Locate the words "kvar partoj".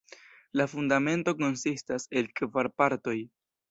2.43-3.19